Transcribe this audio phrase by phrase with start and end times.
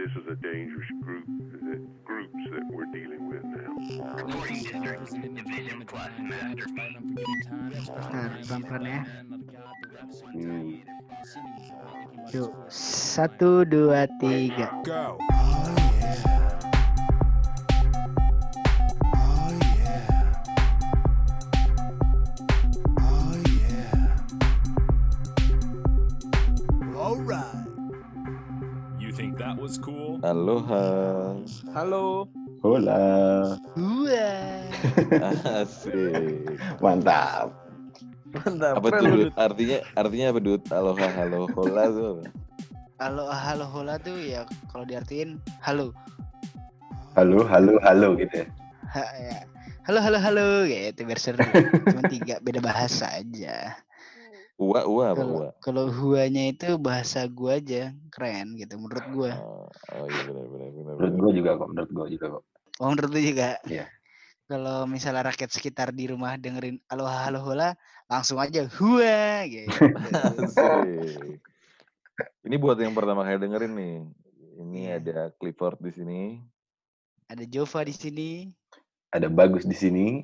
[0.00, 1.26] this is a dangerous group
[1.60, 3.76] that groups that we're dealing with now.
[8.08, 9.02] Nah, pelan-pelan ya.
[10.32, 10.80] Hmm.
[12.32, 14.72] Yuk, satu, dua, tiga.
[14.88, 15.20] Go.
[29.60, 30.16] Was cool?
[30.24, 31.36] Aloha.
[31.76, 32.24] Halo.
[32.64, 33.04] Hola.
[33.76, 34.32] Dua.
[35.60, 36.56] Asik.
[36.80, 37.52] Mantap.
[38.32, 38.80] Mantap.
[38.80, 39.28] Apa tuh?
[39.36, 40.64] Artinya artinya apa Dut?
[40.72, 42.08] Aloha, halo, hola tuh.
[42.08, 42.24] apa?
[43.00, 45.92] Halo, halo, hola tuh ya kalau diartiin halo.
[47.12, 48.46] Halo, halo, halo gitu ya.
[48.96, 49.38] Ha, ya.
[49.84, 51.40] Halo, halo, halo gitu biar seru.
[51.84, 53.76] Cuma tiga beda bahasa aja.
[54.60, 55.48] Ua, ua apa Kalau ua?
[55.64, 59.32] kalau huanya itu bahasa gua aja keren gitu menurut gua.
[59.40, 59.64] Oh,
[59.96, 60.94] oh iya benar benar benar.
[61.00, 61.24] Menurut benar.
[61.24, 62.44] gue juga kok, menurut gue juga kok.
[62.76, 63.48] Oh menurut lu juga?
[63.64, 63.86] Iya.
[64.44, 67.72] Kalau misalnya rakyat sekitar di rumah dengerin halo halo hola
[68.10, 69.70] langsung aja hua gitu.
[72.44, 73.96] Ini buat yang pertama kali dengerin nih.
[74.60, 74.92] Ini Iya.
[75.00, 76.20] ada Clifford di sini.
[77.30, 78.30] Ada Jova di sini.
[79.14, 80.20] Ada bagus di sini,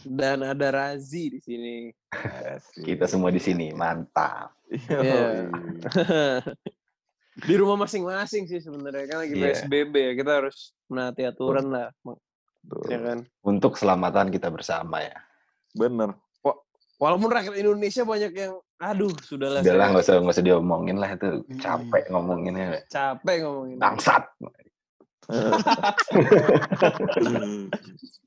[0.00, 1.92] Dan ada Razi di sini.
[2.12, 2.84] Asik.
[2.88, 4.56] kita semua di sini, mantap.
[4.70, 5.50] Iya.
[7.48, 9.64] di rumah masing-masing sih sebenarnya kan lagi Iya.
[9.64, 12.18] PSBB ya kita harus menaati aturan lah, Tuh.
[12.88, 13.18] ya kan.
[13.44, 15.16] Untuk keselamatan kita bersama ya.
[15.76, 16.16] Bener.
[17.00, 19.64] Walaupun rakyat Indonesia banyak yang, aduh, sudahlah.
[19.64, 21.40] Udah lah, saya nggak usah nggak usah diomongin lah itu.
[21.48, 21.56] Mm-mm.
[21.56, 22.84] Capek ngomonginnya.
[22.92, 23.80] capek ngomongin.
[23.80, 24.28] Bangsat.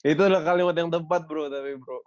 [0.00, 2.00] Itu adalah kalimat yang tepat bro, tapi bro.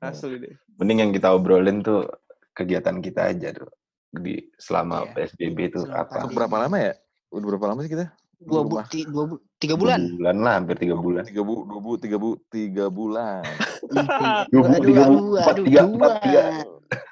[0.00, 0.54] Asli deh.
[0.80, 2.08] Mending yang kita obrolin tuh
[2.56, 3.68] kegiatan kita aja tuh
[4.08, 5.28] di selama Iya.
[5.28, 6.24] PSBB itu apa?
[6.24, 6.92] Untuk berapa lama ya?
[7.28, 8.08] Udah berapa lama sih kita?
[8.36, 10.00] Dua, bu, ti- dua, bu- tiga bulan.
[10.00, 11.24] Dua bulan lah, hampir tiga bulan.
[11.24, 13.44] Tiga bu, dua bu, tiga bu, tiga bulan.
[14.52, 15.92] Dua bu- tiga bu- empat, tiga, dua.
[15.92, 16.42] empat, tiga.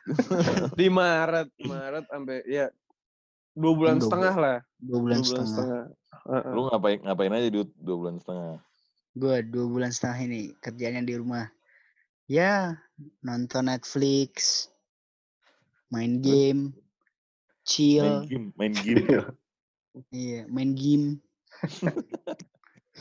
[0.78, 2.66] Di Maret, Maret sampai ya
[3.56, 4.56] dua bulan Dua setengah lah.
[4.80, 5.82] Dua bulan setengah.
[6.24, 6.52] Heeh.
[6.52, 8.56] Lu ngapain ngapain aja di dua bulan setengah?
[9.14, 11.46] Gue dua bulan setengah ini kerjanya di rumah.
[12.26, 12.80] Ya,
[13.22, 14.66] nonton Netflix,
[15.92, 16.74] main game,
[17.64, 19.08] Main chill, game, main game.
[20.12, 21.16] iya, main game.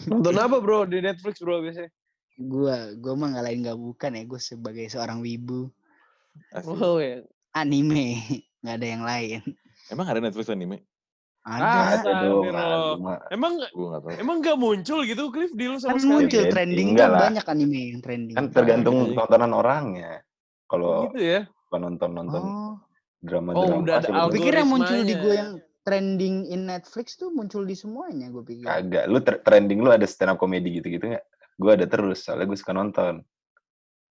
[0.08, 1.92] Nonton apa bro di Netflix bro biasanya?
[2.40, 4.24] Gua, gua mah nggak lain nggak bukan ya.
[4.24, 5.68] Gue sebagai seorang wibu.
[6.64, 7.28] Oh ya.
[7.52, 8.24] anime,
[8.64, 9.40] nggak ada yang lain.
[9.92, 10.80] Emang ada Netflix anime?
[11.44, 13.20] Ah, Ada, Ada dong, mah.
[13.28, 13.72] Emang gak
[14.16, 16.12] emang nggak muncul gitu Cliff di lu kan sama sekali?
[16.24, 17.22] muncul Jadi, trending enggak kan lah.
[17.28, 18.36] banyak anime yang trending.
[18.40, 19.18] Kan tergantung gitu ya.
[19.20, 20.12] tontonan orangnya.
[20.72, 21.42] Kalau Gitu ya.
[21.74, 22.74] nonton nonton Oh,
[23.20, 23.76] drama-drama.
[23.76, 25.52] Oh, udah ada pikir yang muncul di gue yang
[25.84, 28.32] trending in Netflix tuh muncul di semuanya.
[28.32, 28.64] Gue pikir.
[28.64, 31.26] Kagak, lu ter- trending lu ada stand up comedy gitu-gitu nggak?
[31.60, 33.20] Gue ada terus, soalnya gue suka nonton.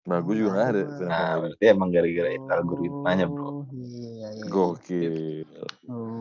[0.02, 0.82] Nah, gue juga gak ada.
[0.82, 3.46] Oh, Nah, berarti emang gara-gara itu algoritmanya, bro.
[3.46, 4.44] Oh, Iya, iya.
[4.50, 5.14] Gokil.
[5.86, 6.11] Oh,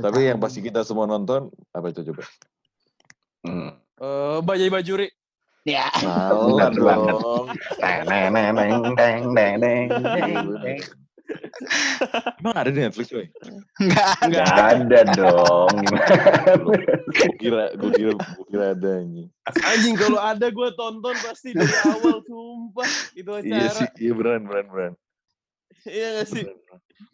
[0.00, 2.22] Tapi yang pasti kita semua nonton, apa itu coba?
[3.42, 3.70] Hmm.
[4.02, 5.08] Eh, Bajai Bajuri.
[5.62, 5.86] Ya.
[5.94, 7.14] Salah Bener banget.
[7.22, 7.46] dong.
[7.78, 9.22] Teng, neng, neng, neng, deng,
[10.58, 10.80] deng.
[12.42, 13.30] Emang ada di Netflix, coy?
[13.78, 14.10] Enggak.
[14.26, 15.74] Nggak ada dong.
[17.14, 19.28] Gue kira, gue kira, gue kira ada anjing.
[19.62, 23.48] Anjing kalau ada gue tonton pasti dari awal sumpah itu acara.
[23.48, 24.94] Iya sih, iya beneran, beneran, beneran.
[25.86, 26.44] Iya gak sih?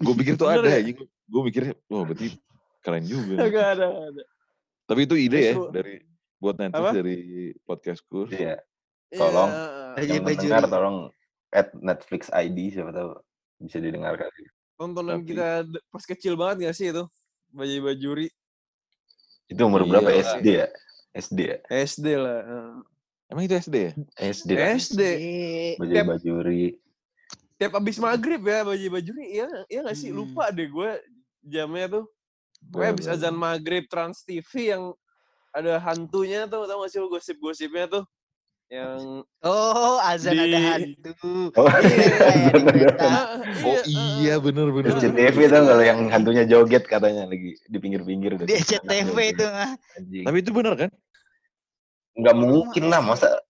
[0.03, 0.81] Gue pikir tuh Bener ada ya?
[0.83, 0.97] anjing.
[1.29, 2.33] Gue mikirnya, wah berarti
[2.81, 3.35] keren juga.
[3.49, 4.23] Gak ada, gak ada.
[4.89, 6.01] Tapi itu ide ya dari
[6.39, 6.97] buat Netflix Apa?
[6.97, 7.17] dari
[7.63, 8.19] podcastku.
[8.31, 8.57] Iya,
[9.11, 9.51] Tolong.
[9.51, 9.95] Iya.
[9.95, 10.37] Bajai yang Bajuri.
[10.39, 10.99] mendengar tolong
[11.51, 13.11] add Netflix ID siapa tahu
[13.59, 14.29] bisa didengarkan.
[14.75, 15.49] Tontonan Tapi- kita
[15.89, 17.05] pas kecil banget gak sih itu?
[17.51, 18.29] Bajai Bajuri.
[19.49, 20.21] Itu umur berapa Iya.
[20.37, 20.67] SD ya?
[21.17, 21.57] SD ya?
[21.69, 22.39] SD lah.
[22.41, 22.73] eh.
[23.29, 23.93] Emang itu SD ya?
[24.17, 24.69] SD lah.
[24.73, 25.03] SD.
[25.77, 26.65] Baju Tiap- bajuri.
[27.59, 29.25] Tiap abis maghrib ya Bajai Bajuri.
[29.35, 30.09] Iya iya gak sih?
[30.09, 30.23] Hmm.
[30.23, 30.91] Lupa deh gue
[31.43, 32.05] jamnya tuh.
[32.69, 34.93] Pokoknya abis azan maghrib Trans TV yang
[35.55, 36.67] ada hantunya tuh.
[36.67, 38.05] Tau gak sih gosip-gosipnya tuh?
[38.69, 39.25] Yang...
[39.41, 41.33] Oh, azan Di- ada hantu.
[41.57, 41.69] Oh,
[43.89, 44.93] Iya, Oh bener bener.
[44.93, 48.37] SCTV tuh kalau yang hantunya joget katanya lagi di pinggir-pinggir.
[48.45, 49.73] Di SCTV itu mah.
[50.29, 50.91] Tapi itu bener kan?
[52.19, 53.41] Nggak mungkin lah masa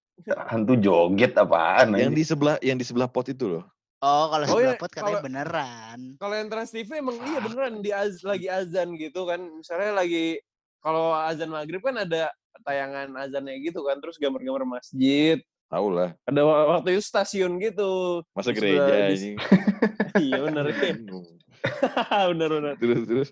[0.46, 2.14] hantu joget apaan Yang anjing.
[2.14, 3.64] di sebelah yang di sebelah pot itu loh.
[3.99, 5.99] Oh, kalau Oh, pot katanya kalau- beneran.
[6.17, 10.39] kalau yang Trans TV emang iya beneran di az, lagi azan gitu kan misalnya lagi
[10.79, 12.31] kalau azan maghrib kan ada
[12.62, 16.15] tayangan azannya gitu kan terus gambar-gambar masjid Tahu lah.
[16.25, 19.37] ada wa- waktu itu stasiun gitu Masa Terus gereja anjing.
[20.25, 20.65] iya bener
[22.31, 23.29] bener bener terus terus.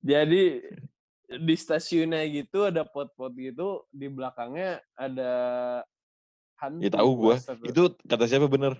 [0.00, 0.42] jadi
[1.30, 5.32] di stasiunnya gitu ada pot-pot gitu di belakangnya ada
[6.56, 6.80] hantu.
[6.80, 7.36] Ya tahu gua.
[7.62, 8.78] Itu kata siapa bener?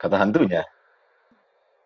[0.00, 0.64] Kata hantunya.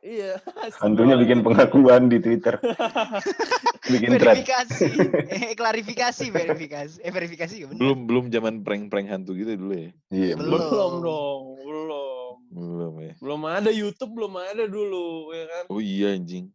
[0.05, 0.39] Iya.
[0.85, 2.61] Hantunya bikin pengakuan di Twitter.
[3.93, 4.89] bikin verifikasi
[5.29, 9.91] eh klarifikasi verifikasi eh verifikasi ya bener Belum belum zaman prank-prank hantu gitu dulu ya.
[10.09, 10.61] Iya, Belum.
[10.61, 12.35] belum dong, belum.
[12.55, 13.13] Belum ya.
[13.19, 15.65] Belum ada YouTube, belum ada dulu, ya kan?
[15.69, 16.49] Oh iya anjing.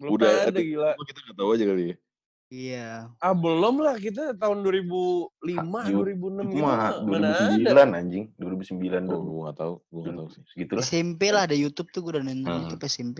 [0.00, 0.60] Belum Udah ada ada.
[0.62, 0.90] gila.
[1.06, 1.96] Kita nggak tahu aja kali ya.
[2.48, 5.32] Iya Ah, belum lah kita tahun 2005,
[5.76, 6.62] Ha, Yu- 2006 Itu gitu.
[6.62, 6.90] mah mah.
[7.02, 7.58] Mana ada?
[7.58, 8.24] 2009 anjing.
[8.34, 9.22] 2009 Oh, dong.
[9.24, 9.74] gua nggak tahu.
[9.84, 10.42] Gua nggak tahu sih.
[10.48, 10.82] Segitulah.
[10.82, 12.60] SMP lah ada YouTube tuh gue udah nonton Hmm.
[12.64, 13.18] YouTube SMP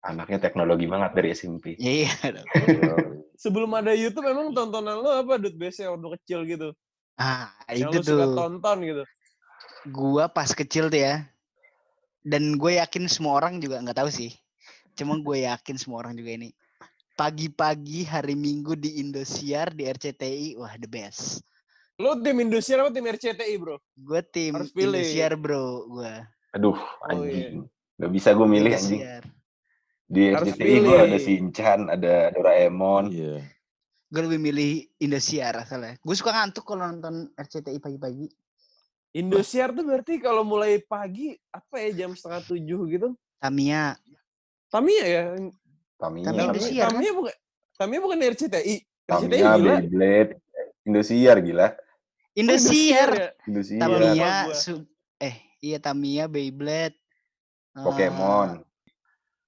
[0.00, 1.74] Anaknya teknologi banget dari SMP.
[1.76, 2.06] iya
[3.36, 6.68] Sebelum ada YouTube emang tontonan lo apa Dut biasanya waktu kecil gitu?
[7.16, 9.02] ah Yang itu lo suka tuh tonton gitu.
[9.88, 11.24] gua pas kecil tuh ya
[12.20, 14.34] dan gue yakin semua orang juga nggak tahu sih
[14.92, 16.50] cuma gue yakin semua orang juga ini
[17.16, 21.40] pagi-pagi hari Minggu di Indosiar di RCTI wah the best
[21.96, 23.80] Lo tim Indosiar apa tim RCTI, Bro?
[23.96, 25.00] gue tim Harus pilih.
[25.00, 26.12] Indosiar bro gue
[26.52, 27.52] Aduh, Oh, iya.
[27.52, 27.64] anjing.
[27.96, 29.00] Gak bisa gue milih anjing.
[30.04, 31.24] Di Harus RCTI gue ada pilih.
[31.24, 33.04] Shinchan, ada Doraemon.
[33.10, 33.40] Iya.
[34.06, 34.70] gue lebih milih
[35.02, 38.28] Indosiar asalnya gue suka ngantuk kalau nonton RCTI pagi-pagi
[39.16, 43.08] Indosiar tuh berarti kalau mulai pagi apa ya jam setengah tujuh gitu?
[43.40, 43.96] Tamiya
[44.68, 45.22] Tamiya ya?
[45.96, 46.92] Tamiya, Tamiya Tamiya, Indosiar, kan?
[46.92, 47.34] Tamiya bukan
[47.76, 48.76] Tamiya bukan RCTI.
[49.06, 49.74] RCTI Tamiya, gila.
[49.80, 50.32] Beyblade,
[50.84, 51.66] Indosiar gila.
[51.66, 53.28] Oh, Indosiar ya?
[53.48, 56.96] Indosiar, Tamiya su- eh iya Tamiya Beyblade
[57.74, 58.60] eh, Pokemon.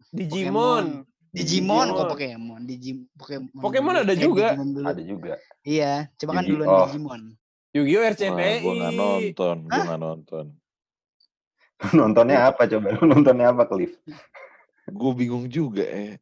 [0.09, 1.05] Digimon.
[1.29, 2.09] Digimon kok Digimon.
[2.17, 4.05] Pokemon Digim Pokemon Pokemon dulu.
[4.09, 4.47] ada Eh, juga.
[4.49, 4.87] Digimon dulu.
[4.89, 5.33] Ada juga.
[5.61, 6.87] iya coba kan duluan Yu-Gi-Oh.
[6.89, 7.23] Digimon
[7.77, 8.57] Yu-Gi-Oh RCTI.
[8.65, 9.57] gua nonton.
[9.69, 10.47] Gua nonton.
[11.93, 12.89] Nontonnya apa coba?
[13.07, 13.93] Nontonnya apa, Cliff?
[14.89, 16.17] Gue bingung juga eh.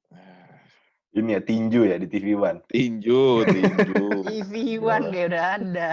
[1.10, 2.60] Ini ya, tinju ya di TV One.
[2.62, 4.04] Tinju, tinju.
[4.22, 5.90] TV One kayak udah ada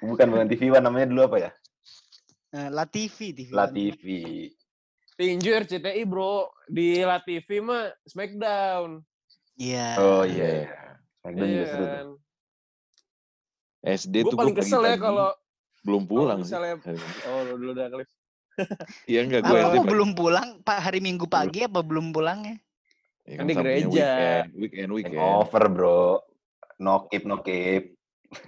[0.00, 1.50] Bukan bukan TV One, namanya dulu apa ya?
[2.50, 3.66] Eh, La TV TV La.
[3.66, 4.04] TV.
[5.14, 6.48] Tinju RCTI bro.
[6.64, 9.04] Di La TV mah Smackdown.
[9.54, 10.64] iya Oh iya.
[10.64, 10.68] iya.
[11.20, 11.88] Smackdown juga Iya seru tuh.
[11.88, 12.06] kan.
[13.84, 15.28] SD Gue tuh paling gua kesel ya kalau
[15.82, 16.48] belum pulang sih.
[16.48, 17.20] misalnya- hari Minggu.
[17.28, 18.10] Oh lu dulu udah Cliff.
[19.04, 19.78] Iya enggak gue pagi.
[19.82, 22.58] belum pulang Pak hari Minggu pagi apa belum pulangnya
[23.24, 23.88] Ya Kan di Sabtunya gereja.
[23.88, 25.16] Weekend, weekend, weekend.
[25.16, 26.04] Hangover, bro.
[26.76, 27.96] No keep, no keep.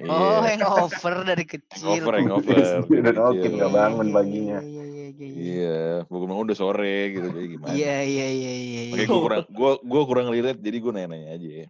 [0.03, 0.53] oh Iya.
[0.53, 2.56] hangover dari kecil Hangover, hangover.
[2.91, 4.58] Udah no keep, nggak bangun paginya.
[4.61, 7.73] iya iya iya iya Iya, bangun bangun udah sore gitu jadi gimana?
[7.73, 8.93] iya iya iya iya iya.
[8.93, 11.49] Makanya gue kurang, gue gue kurang lihat jadi gue nanya-nanya aja.
[11.56, 11.67] ya.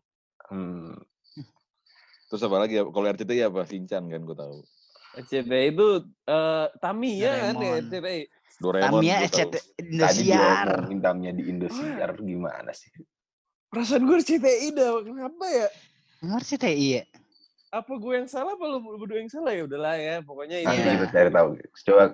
[0.48, 0.96] Hmm.
[2.26, 2.74] Terus apa lagi?
[2.74, 2.82] ya?
[2.82, 3.60] Kalau RCTI apa?
[3.62, 4.66] Shinchan kan gue tahu.
[5.16, 5.88] RCTI itu
[6.24, 7.84] eh Tamiya kan ya Doraemon.
[7.88, 8.20] RCTI.
[8.56, 9.16] Doraemon Tamiya.
[9.24, 10.68] SCT Tadi Indosiar
[10.98, 12.88] tamnya di Indosiar gimana sih?
[13.68, 14.90] Perasaan gue RCTI dah.
[15.00, 15.68] Kenapa ya?
[16.16, 17.02] ngerti teh iya
[17.68, 19.62] Apa gue yang salah apa lu berdua yang salah ya?
[19.64, 20.14] Udahlah ya.
[20.20, 20.92] Pokoknya ini Nanti Iya.
[20.96, 21.48] kita cari tahu.
[21.84, 22.04] Coba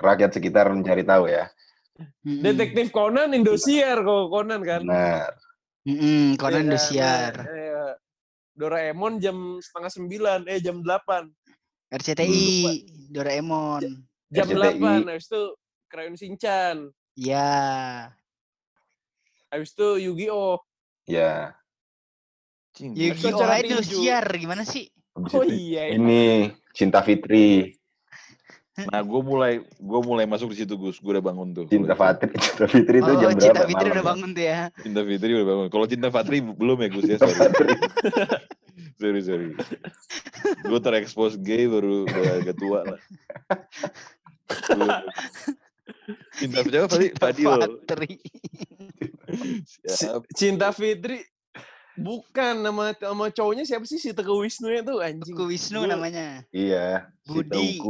[0.00, 1.44] rakyat sekitar mencari tahu ya.
[2.24, 2.40] Mm-mm.
[2.40, 4.80] Detektif Conan Indosiar kalau Conan kan.
[4.80, 5.36] Benar.
[5.84, 6.64] Mm-mm, Conan Iya kan?
[6.64, 7.84] Indosiar Nah, iya.
[8.50, 11.28] Doraemon jam setengah sembilan, eh jam delapan.
[11.90, 13.82] RCTI Doraemon
[14.30, 14.54] Jam RCTI.
[14.54, 15.42] delapan, habis itu
[15.90, 16.76] Krayon Shinchan.
[17.18, 18.06] ya
[19.50, 20.62] Habis itu Yu-Gi-Oh!
[21.10, 21.58] Ya.
[22.78, 23.74] Yu-Gi-Oh Iya, aja tinju.
[23.82, 24.86] Indosiar gimana sih
[25.18, 25.90] Oh itu iya.
[25.90, 27.74] Ini Cinta Fitri,
[28.80, 30.96] Nah, gue mulai gue mulai masuk di situ Gus.
[30.96, 31.64] Gue udah bangun tuh.
[31.72, 33.66] Cinta Fitri, Cinta Fitri itu oh jam Cinta berapa?
[33.66, 35.66] Fitri malam udah bangun tuh ya Cinta Fitri udah bangun.
[35.68, 37.16] Kalau Cinta Fitri belum ya Gus ya.
[37.18, 37.74] Cinta Sorry,
[39.00, 39.20] sorry.
[39.20, 39.48] sorry.
[40.62, 43.00] Gue terekspos gay baru udah agak tua lah.
[46.32, 46.88] Cinta Fitri apa?
[46.90, 47.50] Cinta Fadil.
[47.80, 48.10] Fitri
[49.84, 50.20] Siap.
[50.32, 51.20] Cinta Fitri.
[51.94, 55.36] Bukan nama nama cowoknya siapa sih si Teguh Wisnu itu anjing.
[55.36, 57.12] Ku Wisnu Gua- namanya Iya.
[57.20, 57.76] si Budi.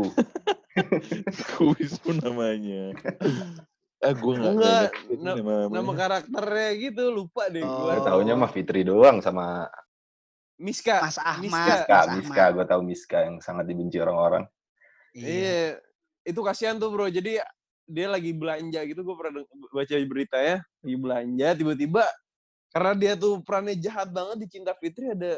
[1.54, 2.92] Kuis pun namanya.
[4.00, 5.36] Ah, gue nggak Enggak, nama,
[5.68, 5.92] Nama namanya.
[6.00, 7.84] karakternya gitu lupa deh Oh.
[7.84, 8.00] gua.
[8.00, 9.68] Gue taunya mah Fitri doang sama
[10.56, 11.04] Miska.
[11.04, 11.60] Mas Ahmad Miska.
[11.60, 11.84] Miska.
[12.00, 12.52] Mas Miska, Ahmad.
[12.56, 14.48] gue tahu Miska yang sangat dibenci orang-orang.
[15.12, 15.60] iya Iya.
[16.24, 17.12] Itu kasihan tuh bro.
[17.12, 17.44] Jadi
[17.84, 19.04] dia lagi belanja gitu.
[19.04, 20.64] Gue pernah baca berita ya.
[20.80, 21.48] Lagi belanja.
[21.52, 22.04] Tiba-tiba
[22.72, 25.36] karena dia tuh perannya jahat banget di Cinta Fitri ada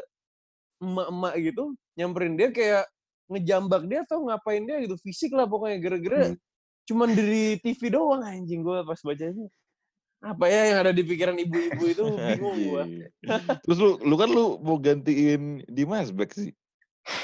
[0.78, 2.86] emak-emak gitu nyamperin dia kayak
[3.32, 6.38] ngejambak dia atau ngapain dia gitu fisik lah pokoknya gara-gara Hmm.
[6.82, 9.46] cuman dari TV doang anjing gue pas bacanya
[10.18, 12.84] apa ya yang ada di pikiran ibu-ibu itu bingung gue.
[13.58, 16.54] Terus lu, lu kan lu mau gantiin Dimas Beck sih.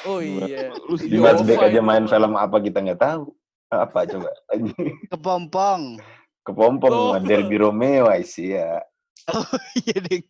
[0.02, 1.86] oh iya Lu Di sih Mas Mas Jova Beck aja itu.
[1.86, 3.30] main film apa kita nggak tahu.
[3.68, 4.30] Apa coba?
[5.06, 6.00] kepompong
[6.42, 7.20] Kepompong Oh.
[7.20, 8.82] Derby Romeo Aisyah.
[9.86, 10.22] iya deh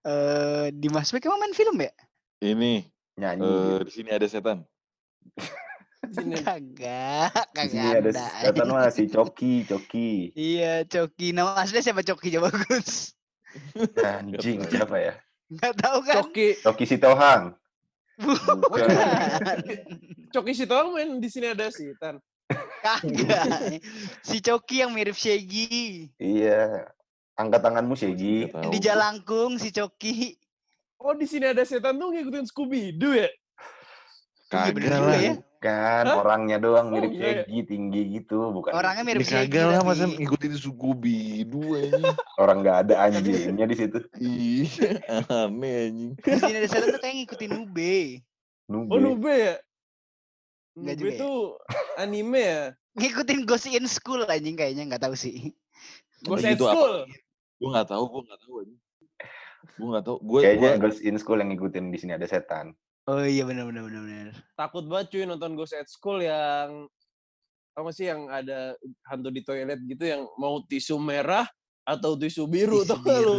[0.00, 1.92] Eh di Masbek emang main film ya?
[2.40, 2.86] Ini
[3.18, 3.46] Nyanyi.
[3.46, 3.84] gitu.
[3.86, 4.58] di sini ada setan.
[6.10, 6.36] Sini.
[6.42, 8.22] Kagak, Di sini kagak ada ada.
[8.40, 10.10] setan mah si Coki, Coki.
[10.32, 11.30] Iya, Coki.
[11.30, 13.14] Nama aslinya siapa Coki coba Gus?
[14.00, 15.14] Anjing siapa ya?
[15.50, 16.14] Enggak tahu kan?
[16.22, 17.42] Coki, Coki Sitohang.
[18.20, 18.86] Bukan.
[20.34, 22.18] Coki Sitohang main di sini ada setan.
[22.80, 23.78] Kagak.
[24.24, 26.10] Si Coki yang mirip Shaggy.
[26.16, 26.90] Iya.
[27.36, 28.52] Angkat tanganmu Shegi.
[28.52, 28.78] Di.
[28.78, 30.36] Jalangkung si Coki.
[31.00, 33.24] Oh di sini ada setan tuh ngikutin Scooby Doo ya?
[33.24, 33.28] Iya,
[34.50, 35.16] Kagak lah.
[35.16, 35.32] ya.
[35.60, 36.16] Kan Hah?
[36.16, 37.42] orangnya doang Oh, mirip enggak ya?
[37.44, 42.00] Shegi tinggi gitu, bukan Orangnya mirip Shaggy kagak lah masa ngikutin suku bidu ini.
[42.36, 43.98] orang nggak ada anjingnya di situ.
[44.16, 44.96] Iya,
[45.44, 46.12] aneh anjing.
[46.16, 47.96] Di sini ada setan tuh kayak ngikutin Ube.
[48.68, 48.88] Nube.
[48.88, 49.54] Oh Nube ya?
[50.74, 51.20] Nggak Nube juga ya?
[51.20, 51.36] tuh
[51.96, 52.62] anime ya?
[52.96, 55.52] Ngikutin Ghost in School anjing kayaknya nggak tahu sih.
[56.24, 56.72] Ghost itu apa?
[56.72, 56.94] School.
[57.56, 58.80] Gue nggak tahu, gue nggak tahu anjing.
[59.76, 60.16] Gue nggak tahu.
[60.20, 62.72] Gue Kayaknya gue Ghost in School yang ngikutin di sini ada setan.
[63.04, 64.26] Oh iya benar benar benar benar.
[64.54, 66.86] Takut banget cuy nonton Ghost at School yang
[67.70, 68.74] apa sih yang ada
[69.06, 71.46] hantu di toilet gitu yang mau tisu merah
[71.82, 73.34] atau tisu biru Tisu tau gak lu?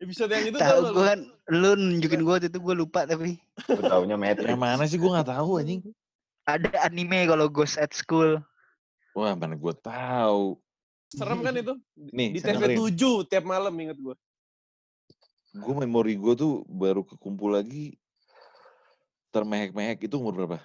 [0.00, 3.04] Episode- yang itu Tahu tau gak gue kan lu nunjukin gue waktu itu gue lupa
[3.04, 4.48] tapi Gue taunya Matrix.
[4.48, 5.80] yang mana sih gue nggak tahu anjing.
[6.44, 8.40] ada anime kalau Ghost at School.
[9.12, 10.56] Wah mana gue tahu.
[11.10, 11.74] Serem kan itu?
[12.14, 12.76] Nih, Di dengerin.
[12.78, 14.14] TV7 tiap malam inget gue.
[15.50, 17.98] Gue memori gue tuh baru kekumpul lagi
[19.30, 20.58] termehek-mehek itu umur berapa?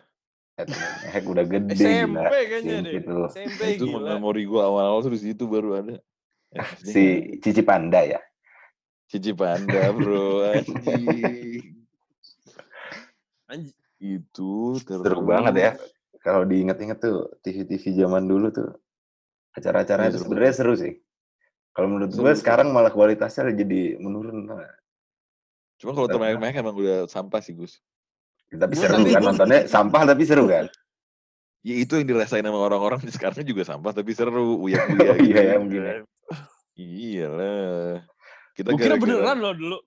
[1.12, 2.24] Hek udah gede SMP gila.
[2.32, 3.04] kayaknya deh.
[3.04, 3.28] tuh.
[3.28, 4.16] SMP itu gila.
[4.16, 5.96] memori gue awal-awal tuh di situ baru ada.
[6.80, 8.20] Si Cici Panda ya.
[9.12, 11.84] Cici Panda bro anjing.
[13.52, 15.72] Anj- Itu Seru banget ya.
[16.24, 18.70] Kalau diinget-inget tuh TV-TV zaman dulu tuh
[19.54, 20.94] acara-acara itu seru sebenarnya seru sih.
[21.76, 24.48] Kalau menurut gue sekarang malah kualitasnya jadi menurun.
[24.48, 24.64] Nah,
[25.76, 27.84] Cuma kalau termehek-mehek emang udah sampah sih Gus.
[28.48, 30.72] Tapi Gua seru kan nontonnya sampah tapi seru kan.
[31.66, 35.56] Ya itu yang dirasain sama orang-orang di sekarang juga sampah tapi seru, uyak-uyak iya ya,
[35.60, 35.96] mungkin ya.
[36.80, 37.92] Iya lah.
[38.56, 39.78] Kita gara-gara- beneran loh dulu.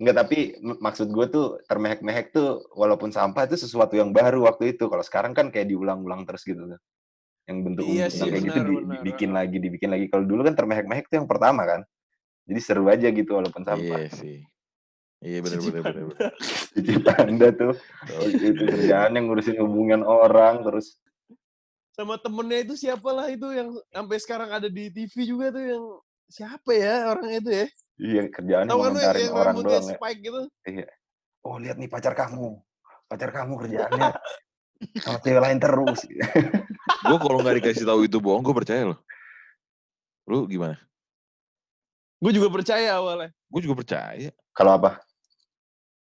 [0.00, 4.86] Enggak, tapi maksud gue tuh termehek-mehek tuh walaupun sampah itu sesuatu yang baru waktu itu.
[4.86, 6.64] Kalau sekarang kan kayak diulang-ulang terus gitu.
[7.48, 8.94] Yang bentuk Iya umum sih, kayak gitu benar, di- benar.
[9.00, 10.04] dibikin lagi, dibikin lagi.
[10.12, 11.80] Kalau dulu kan termehek-mehek tuh yang pertama kan.
[12.46, 14.00] Jadi seru aja gitu walaupun sampah.
[14.06, 14.38] Iya sih.
[15.20, 15.82] Iya bener bener.
[15.84, 16.04] bener.
[16.72, 17.76] Cici Panda tuh.
[18.08, 20.96] Oh, itu kerjaan yang ngurusin hubungan orang terus
[21.90, 25.84] Sama temennya itu siapa lah itu yang sampai sekarang ada di TV juga tuh yang
[26.32, 27.66] siapa ya orang itu ya?
[28.00, 29.96] iya kerjaannya Tahu kan yang, ngomentarin yang orang doang ya.
[29.98, 30.40] spike gitu?
[31.44, 32.56] Oh lihat nih pacar kamu.
[33.04, 34.06] Pacar kamu kerjaannya
[35.00, 36.00] sama cewek lain terus.
[37.08, 38.98] gue kalau nggak dikasih tahu itu bohong, gue percaya loh.
[40.28, 40.80] Lu gimana?
[42.20, 43.30] Gue juga percaya awalnya.
[43.48, 44.30] Gue juga percaya.
[44.52, 45.00] Kalau apa?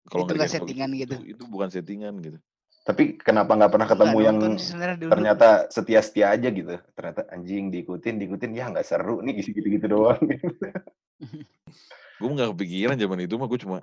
[0.06, 1.14] Kalau Itu nggak settingan itu, gitu.
[1.18, 2.38] Itu, itu bukan settingan gitu.
[2.86, 6.78] Tapi kenapa nggak pernah ketemu yang nonton ternyata setia-setia aja gitu.
[6.94, 10.22] Ternyata anjing diikutin, diikutin ya nggak seru nih gitu-gitu doang.
[12.22, 13.78] Gue nggak kepikiran zaman itu mah gue cuma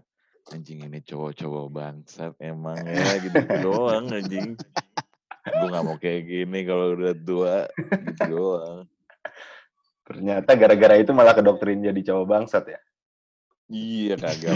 [0.52, 4.60] anjing ini cowok-cowok bangsat emang ya gitu doang anjing.
[5.60, 8.84] Gue nggak mau kayak gini kalau udah tua gitu doang.
[10.04, 12.80] Ternyata gara-gara itu malah kedoktrin jadi cowok bangsat ya.
[13.72, 14.56] Iya kagak.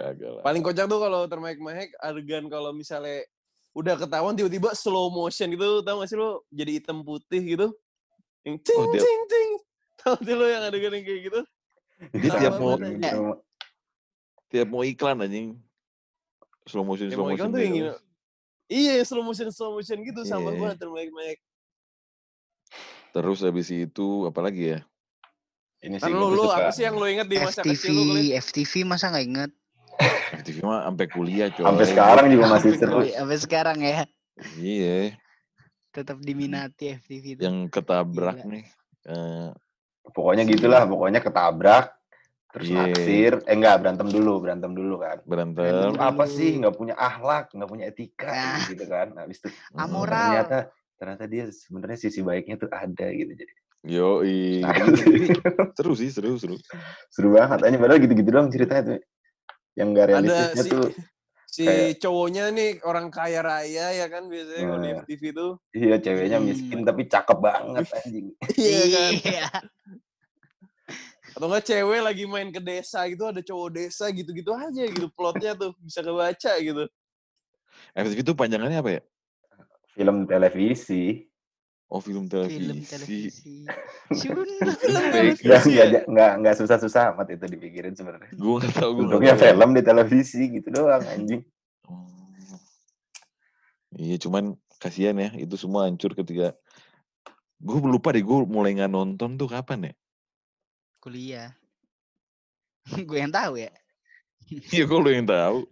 [0.00, 0.40] Kagak.
[0.40, 3.24] Paling kocak tuh kalau termehek-mehek adegan kalau misalnya
[3.72, 7.66] udah ketahuan tiba-tiba slow motion gitu, tau gak sih lo jadi hitam putih gitu?
[8.44, 9.50] Yang cing Oh, cing cing.
[10.00, 11.40] Tau sih lo yang adegan yang kayak gitu?
[12.12, 12.76] Dia tiap mau.
[14.52, 15.56] Tiap mau iklan anjing.
[16.68, 17.48] Slow motion slow motion.
[17.48, 17.92] iklan tuh yang gitu.
[18.68, 20.58] Iya, slow motion slow motion gitu sama Iya.
[20.60, 21.38] banget termehek-mehek.
[23.12, 24.80] Terus habis itu apa lagi ya?
[25.82, 26.56] Ini Kan sih lo gue lo suka.
[26.56, 28.28] apa sih yang lo inget di masa FTV, kecil lo kali?
[28.38, 29.50] FTV masa nggak inget?
[30.32, 31.64] FTV mah sampai kuliah coy.
[31.66, 32.98] Sampai sekarang juga masih seru.
[33.04, 34.04] Sampai sekarang ya.
[34.56, 35.18] Iya,
[35.92, 37.40] Tetap diminati FTV itu.
[37.42, 38.48] yang ketabrak Gila.
[38.48, 38.64] nih.
[39.04, 39.50] Eh,
[40.02, 41.94] Pokoknya gitulah, pokoknya ketabrak.
[42.52, 42.76] Terus Iya.
[42.84, 45.18] naksir, eh enggak berantem dulu, berantem dulu kan.
[45.24, 45.96] berantem.
[45.96, 48.68] Apa sih nggak punya akhlak, nggak punya etika Nah.
[48.68, 49.08] gitu kan.
[49.16, 49.80] Habis itu Hmm.
[49.82, 50.20] Amoral.
[50.28, 50.58] ternyata
[50.94, 53.32] ternyata dia sebenarnya sisi baiknya tuh ada gitu.
[53.34, 54.22] Jadi Yo,
[54.62, 54.70] Nah,
[55.74, 56.54] seru sih, seru, seru.
[57.08, 57.66] seru banget.
[57.66, 59.00] Hanya padahal gitu-gitu doang ceritanya tuh.
[59.74, 60.86] Yang gak Ada realistisnya si tuh
[61.44, 65.02] si kayak- cowoknya nih orang kaya raya ya kan biasanya kalau di Nah.
[65.02, 65.52] FTV tuh.
[65.72, 66.46] iya ceweknya Hmm.
[66.46, 68.26] miskin tapi cakep banget anjing.
[68.56, 69.12] Iya kan?
[71.32, 75.56] Atau enggak cewek lagi main ke desa gitu ada cowok desa gitu-gitu aja gitu plotnya
[75.56, 76.84] tuh bisa kebaca gitu.
[77.96, 79.02] FTV itu panjangannya apa ya?
[79.96, 81.24] Film televisi.
[81.92, 82.84] Oh film Film televisi.
[82.92, 83.56] televisi.
[84.16, 85.12] Sunda.
[85.12, 85.40] Fake.
[85.44, 85.84] Nggak, Iya.
[85.88, 88.32] nggak, nggak, nggak susah-susah amat itu dipikirin sebenarnya.
[88.32, 89.02] Gue nggak tahu gue.
[89.04, 91.44] Bentuknya film di televisi gitu doang anjing.
[91.88, 92.08] Oh.
[93.92, 96.56] Iya cuman kasihan ya itu semua hancur ketika
[97.60, 99.94] gue lupa deh gue mulai nggak nonton tuh kapan ya?
[101.02, 101.50] Kuliah.
[103.08, 103.72] gue yang tahu ya.
[104.74, 105.66] Iya gue lu yang tahu.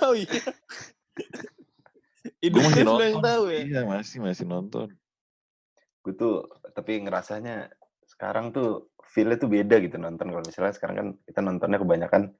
[0.00, 0.40] Oh iya.
[2.40, 3.28] Gue masih lo yang nonton.
[3.28, 3.60] tahu ya.
[3.60, 4.88] Iya masih masih nonton.
[6.00, 7.68] Gue tuh tapi ngerasanya
[8.08, 10.32] sekarang tuh feel-nya tuh beda gitu nonton.
[10.32, 12.32] Kalau misalnya sekarang kan kita nontonnya kebanyakan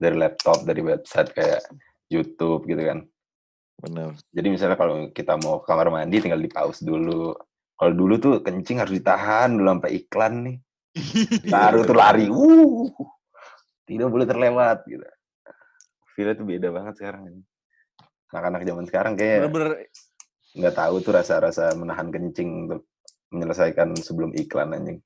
[0.00, 1.60] dari laptop, dari website kayak
[2.08, 3.04] YouTube gitu kan.
[3.84, 4.16] Benar.
[4.32, 7.36] Jadi misalnya kalau kita mau ke kamar mandi tinggal di pause dulu.
[7.78, 10.56] Kalau dulu tuh kencing harus ditahan dulu sampai iklan nih.
[11.54, 12.26] Baru tuh lari.
[12.26, 12.90] Uh,
[13.86, 15.06] tidak boleh terlewat gitu.
[16.18, 17.46] Feel-nya tuh beda banget sekarang.
[18.34, 19.46] Anak-anak zaman sekarang kayak
[20.58, 22.90] nggak tahu tuh rasa-rasa menahan kencing untuk
[23.30, 24.98] menyelesaikan sebelum iklan anjing.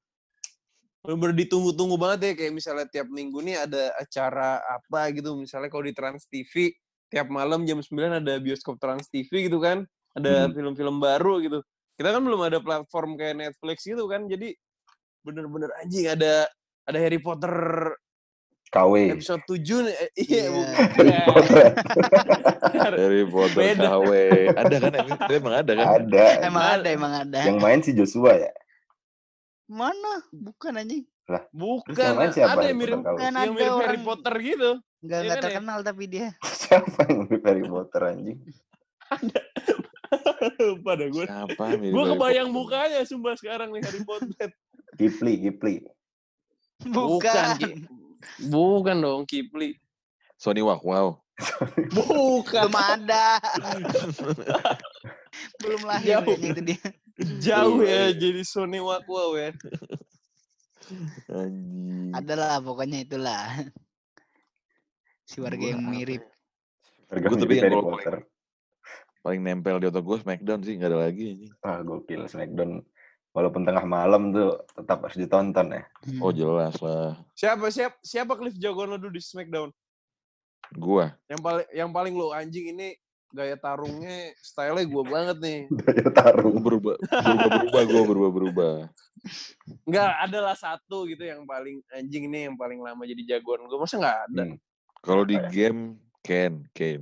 [1.03, 5.83] bener ditunggu-tunggu banget ya kayak misalnya tiap minggu nih ada acara apa gitu misalnya kalau
[5.83, 6.71] di Trans TV
[7.11, 9.83] tiap malam jam 9 ada bioskop Trans TV gitu kan
[10.15, 10.55] ada Hmm.
[10.55, 11.59] film-film baru gitu
[12.03, 14.59] kita kan belum ada platform kayak Netflix gitu kan jadi
[15.23, 16.51] bener-bener anjing ada
[16.83, 17.55] ada Harry Potter
[18.69, 19.13] KW.
[19.13, 21.23] episode 7 nih Eh, iya Iya.
[21.29, 23.87] bukan Harry Potter Beda.
[23.93, 24.11] KW.
[24.51, 24.93] Ada kan?
[24.97, 25.87] Emang, emang ada kan?
[25.95, 26.25] Ada.
[26.43, 26.75] Emang Ada.
[26.75, 27.41] ada, emang ada.
[27.45, 28.53] Yang main si Joshua ya.
[29.65, 30.25] Mana?
[30.29, 31.05] Bukan anjing.
[31.55, 33.13] bukan yang main siapa ada Harry yang mirip Potter?
[33.15, 35.45] Kan yang ada mirip Harry Potter gitu Enggak Iya enggak kan ya?
[35.45, 36.27] terkenal tapi dia.
[36.63, 38.39] Siapa yang mirip Harry Potter anjing?
[40.87, 41.65] Pada gue Siapa?
[41.77, 44.49] mirip gue kebayang mukanya sumpah sekarang nih Harry Potter
[45.01, 45.81] Kipli, Kipli.
[46.85, 47.57] Bukan.
[48.53, 49.79] Bukan dong Kipli
[50.37, 51.23] Sony Wak Wow.
[51.97, 53.41] bukan Belum ada.
[55.59, 56.27] Belum lahir Jauh.
[56.29, 56.83] kayaknya itu dia.
[57.41, 59.51] jauh ya jadi Sony Wakwaw ya
[61.31, 62.11] Anjing.
[62.13, 63.49] Adalah pokoknya itulah.
[65.25, 66.21] Si warga yang mirip.
[67.09, 68.15] Harga Gua tapi yang Harry kalau Potter.
[69.23, 71.53] Paling nempel di otak gue Smackdown sih nggak ada lagi anjing.
[71.57, 72.83] Wah, gokil Smackdown.
[73.33, 75.83] Walaupun tengah malam tuh tetap harus ditonton ya.
[76.19, 76.37] Oh Hmm.
[76.37, 77.17] jelas lah.
[77.33, 79.71] siapa siapa siapa Cliff jagoan lo dulu di Smackdown
[80.73, 81.13] Gua.
[81.27, 82.93] yang paling yang paling lo anjing ini
[83.29, 86.61] gaya tarungnya stylenya gue banget nih Daya tarung.
[86.61, 88.75] Berubah berubah berubah gue berubah berubah.
[89.83, 93.97] nggak adalah satu gitu yang paling anjing ini yang paling lama jadi jagoan gue masa
[93.97, 94.57] nggak ada Hmm.
[95.01, 97.01] Kalau di game Ken Ken.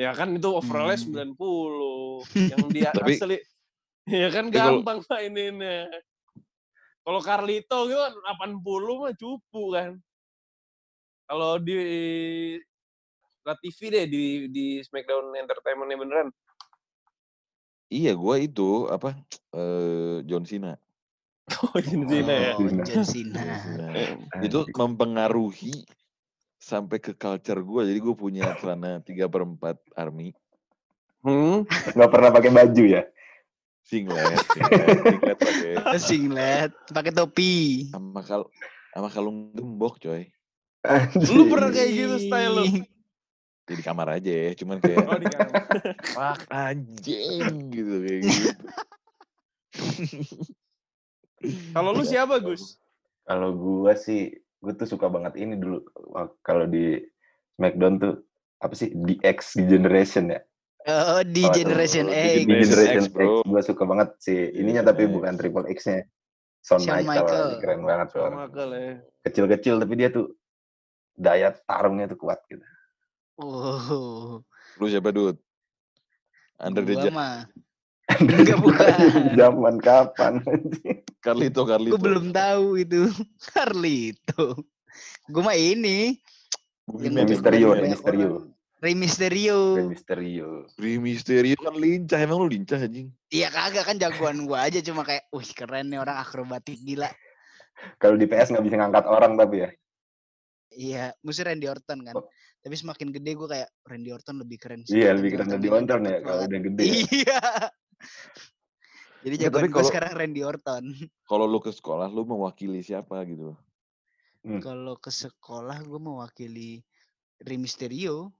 [0.00, 1.36] Ya kan itu overallnya Hmm.
[1.36, 2.24] 90
[2.56, 3.36] yang dia Tapi- asli
[4.08, 5.84] ya kan Tapi kalau- gampang maininnya
[7.00, 8.64] kalau Carlito gitu kan 80
[8.96, 9.92] mah cupu kan
[11.26, 11.76] kalau di
[13.40, 16.28] La TV deh di di Smackdown Entertainment-nya beneran
[17.88, 19.18] Iya gua itu apa
[19.50, 20.78] eh John Cena.
[21.66, 22.82] oh ini Cena ya Oh, Cena.
[22.84, 23.42] John Cena.
[24.38, 25.74] Itu mempengaruhi
[26.60, 27.82] sampai ke culture gue.
[27.88, 30.36] Jadi gue punya celana 3 per 4 army.
[31.24, 31.64] hmm?
[31.96, 33.02] Nggak pernah pakai baju ya.
[33.88, 34.38] Singlet.
[34.54, 35.72] singlet, singlet pakai.
[35.98, 37.88] Singlet, pakai topi.
[37.90, 38.46] Sama kal
[38.92, 40.28] sama kalung gembok coy.
[41.34, 42.64] lu pernah kayak gitu style lu
[43.70, 44.50] Ya, di kamar aja ya.
[44.58, 45.62] Cuman kayak oh di kamar
[46.10, 48.50] fuck anjing gitu kayak gitu.
[51.70, 52.82] kalau lu siapa Gus
[53.22, 55.82] Kalau gua sih, gua tuh suka banget ini dulu.
[56.44, 57.00] Kalau di
[57.56, 58.14] Smackdown tuh
[58.60, 60.40] apa sih DX di Generation ya?
[60.88, 62.32] Oh, di Oh, Generation X.
[62.40, 63.44] Di Generation X, X, bro.
[63.44, 64.52] gua suka banget sih.
[64.56, 65.12] Ininya tapi X.
[65.12, 66.04] bukan Triple X-nya.
[66.60, 67.48] Shawn Shawn Michael, Michael.
[67.64, 68.08] keren banget.
[68.12, 68.92] Michael ya
[69.24, 70.28] Kecil-kecil tapi dia tuh
[71.16, 72.64] daya tarungnya tuh kuat gitu.
[73.40, 74.44] Oh,
[74.76, 75.40] Lu siapa Dut?
[76.60, 77.48] Under the mah.
[78.18, 78.94] Enggak bukan.
[79.38, 80.42] Zaman kapan?
[81.22, 81.94] Carlito, Carlito.
[81.94, 83.06] Gue belum tahu itu.
[83.54, 84.66] Carlito.
[85.30, 86.18] Gue mah ini.
[86.90, 87.76] Mysterio.
[88.80, 90.64] Rey Mysterio.
[90.80, 92.18] Rey Mysterio kan lincah.
[92.18, 93.12] Emang lu lincah anjing?
[93.28, 97.12] Iya kagak kan jagoan gua aja cuma kayak, wih keren nih orang akrobatik gila.
[98.00, 99.70] Kalau di PS nggak bisa ngangkat orang tapi ya.
[100.70, 102.14] Iya, musuh Randy Orton kan.
[102.16, 102.26] Oh.
[102.60, 105.00] Tapi semakin gede gue kayak Randy Orton lebih keren sih.
[105.00, 106.48] Iya, Randy lebih keren Orton dari memang Orton ya kalau banget.
[106.48, 106.84] udah gede.
[106.84, 106.94] ya.
[107.10, 107.40] Iya.
[109.24, 110.84] Jadi jagoan gue sekarang Randy Orton.
[111.30, 113.52] Kalau lu ke sekolah, lu mewakili siapa gitu?
[114.40, 114.60] Hmm.
[114.64, 116.80] Kalau ke sekolah gue mewakili
[117.38, 118.32] Rey Mysterio.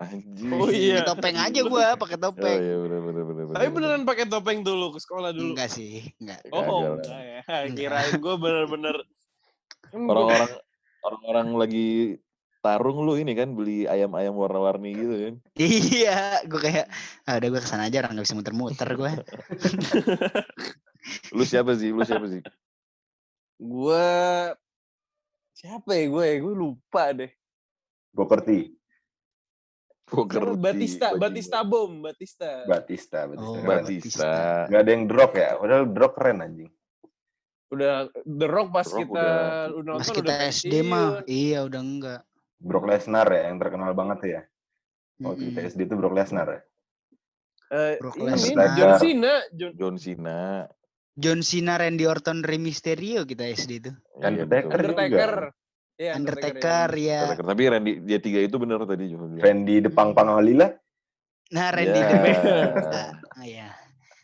[0.00, 0.48] Anjing.
[0.54, 1.02] Oh iya.
[1.02, 2.56] Pakai topeng aja gue, pakai Oh topeng.
[2.56, 3.44] iya bener bener bener.
[3.50, 6.40] tapi bener, beneran pakai topeng dulu ke sekolah dulu Enggak sih, enggak.
[6.54, 6.96] oh lah.
[6.96, 7.40] enggak ya
[7.76, 8.96] kirain gue bener-bener
[9.90, 10.50] Orang-orang
[11.02, 11.88] orang-orang lagi
[12.60, 15.34] tarung lu ini kan beli ayam-ayam warna-warni gitu kan.
[15.60, 16.86] Iya, gue kayak
[17.24, 19.12] ah, udah gue ke sana aja orang nggak bisa muter-muter gue.
[21.36, 21.90] Lu siapa sih?
[21.96, 22.44] Lu siapa sih?
[23.56, 24.08] Gue
[25.56, 26.26] siapa ya gue?
[26.44, 27.32] Gue lupa deh.
[30.36, 30.52] Siapa?
[30.52, 31.22] T, Batista, bajingan.
[31.22, 32.50] Batista Bom, Batista.
[32.66, 33.56] Batista, Batista.
[33.56, 33.62] Oh.
[33.64, 34.32] Batista.
[34.66, 35.50] Gak ada yang drop ya.
[35.54, 36.70] Padahal drop keren anjing.
[37.70, 41.58] Udah The Rock pas The Rock kita udah- udah nonton kita udah SD mah, iya
[41.62, 42.20] udah enggak.
[42.60, 44.42] Brock Lesnar ya yang terkenal banget tuh ya.
[45.20, 45.48] Waktu Mm-mm.
[45.56, 46.60] kita SD itu Brock Lesnar ya.
[47.70, 48.68] Eh, Brock ini Lesnar.
[48.76, 50.38] John Cena, John John Cena.
[51.16, 53.90] John Cena, Randy Orton, Rey Mysterio kita SD itu.
[54.16, 54.68] Iya, Undertaker.
[54.70, 54.80] betul.
[54.80, 55.32] Undertaker.
[56.00, 57.18] Iya, Undertaker ya.
[57.28, 57.46] Undertaker.
[57.48, 59.24] Tapi Randy dia tiga itu bener tadi juga.
[59.36, 60.68] Randy Depang Panghalila.
[61.50, 62.08] Nah, Randy Ya.
[62.08, 62.44] the Best.
[62.46, 63.10] Ah,
[63.44, 63.68] iya.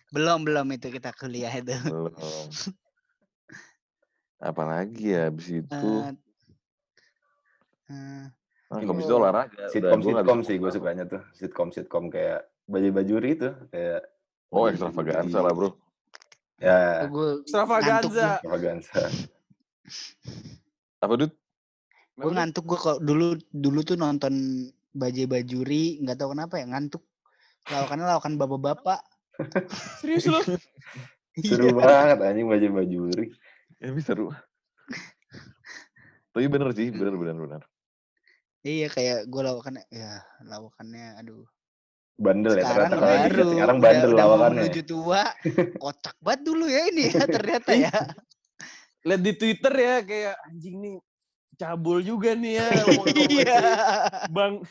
[0.09, 1.75] Belum belum itu kita kuliah itu.
[1.85, 2.15] Belum.
[4.41, 5.73] Apalagi ya abis itu.
[5.75, 6.13] Eh,
[7.89, 8.27] eh,
[8.67, 9.71] Nah, habis itu olahraga.
[9.71, 11.23] Sitcom sitcom bisa sih gue sukanya tuh.
[11.39, 14.03] Sitcom sitcom kayak Baju Bajuri itu kayak
[14.51, 15.71] Oh Baju ekstravaganza lah bro.
[16.59, 18.43] Ya, Extravaganza.
[18.43, 19.03] extravaganza.
[20.99, 21.33] Apa Dut?
[22.17, 24.35] gue ngantuk gue kok dulu dulu tuh nonton
[24.91, 27.05] Bajai Bajuri nggak tahu kenapa ya ngantuk
[27.69, 29.05] lawakannya lawakan bapak-bapak
[30.01, 30.41] Serius lu?
[31.45, 31.77] Seru Iya.
[31.77, 33.31] banget anjing Baju Bajuri.
[33.79, 34.33] Ya bisa seru.
[36.33, 37.63] Tapi bener sih, bener bener bener.
[38.67, 41.47] Iya kayak gue lawakannya ya lawakannya aduh
[42.17, 44.63] Bandel ya sekarang ternyata kalau baru sekarang udah, bandel udah lawakannya.
[44.65, 45.23] menuju tua
[45.85, 47.95] kocak banget dulu ya ini ya ternyata ya
[49.07, 50.97] Lihat di Twitter ya kayak anjing nih
[51.57, 52.69] cabul juga nih ya
[53.33, 53.61] iya
[54.29, 54.67] Bang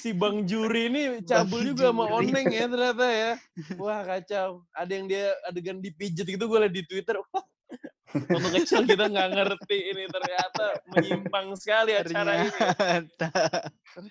[0.00, 2.16] si Bang Juri ini cabul Bang juga sama Juri.
[2.30, 3.32] Oneng ya ternyata ya.
[3.76, 4.64] Wah kacau.
[4.72, 7.20] Ada yang dia adegan dipijet gitu gue liat di Twitter.
[7.20, 7.44] Wah,
[8.12, 12.50] waktu kecil kita nggak ngerti ini ternyata menyimpang sekali acara ini.
[12.52, 13.28] ternyata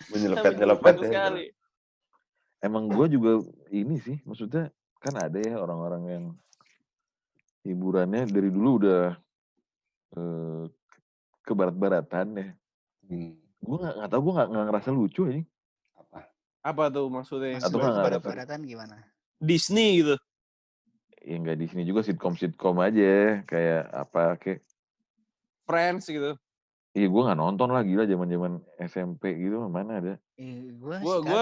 [0.09, 1.05] Menyelepet nyelepet Menyimpang ya.
[1.09, 1.45] sekali.
[2.61, 3.31] Emang gue juga
[3.73, 4.69] ini sih, maksudnya
[5.01, 6.25] kan ada ya orang-orang yang
[7.61, 9.03] hiburannya dari dulu udah
[10.13, 10.63] eh,
[11.41, 12.47] ke barat-baratan ya.
[13.09, 15.41] Hmm, Gue nggak nggak tahu, gue nggak ngerasa lucu aja.
[15.97, 16.19] apa?
[16.61, 17.57] Apa tuh maksudnya?
[17.57, 18.97] Atau nggak barat-baratan gimana
[19.41, 20.20] Disney gitu.
[21.21, 24.65] Ya nggak di sini juga sitkom-sitkom aja, kayak apa kayak.
[25.69, 26.33] Friends gitu.
[26.91, 30.13] Iya gue nggak nonton lah gila zaman-zaman SMP gitu mana ada.
[30.35, 31.39] Eh, gue Gue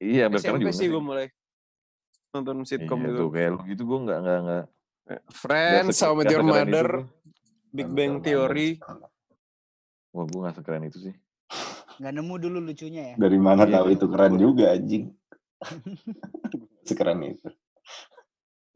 [0.00, 1.26] Iya, sampai sekarang SMP juga sih gue mulai
[2.32, 3.18] nonton sitcom Iya gitu.
[3.20, 4.64] tuh kayak lu gitu gue nggak nggak nggak.
[5.06, 6.88] nggak Friends, How Met Your itu Mother.
[7.76, 8.12] Big Bang.
[8.24, 8.80] Theory.
[10.16, 11.14] Wah gue nggak sekeren itu sih.
[11.96, 15.04] nggak nemu dulu lucunya ya Dari mana Iya, tahu itu keren juga anjing.
[16.88, 17.48] Sekeren itu.